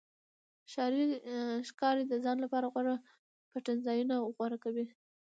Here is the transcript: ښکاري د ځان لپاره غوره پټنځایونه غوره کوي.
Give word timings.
ښکاري 1.69 2.03
د 2.07 2.13
ځان 2.23 2.37
لپاره 2.45 2.65
غوره 2.73 2.95
پټنځایونه 3.51 4.15
غوره 4.35 4.57
کوي. 4.63 4.85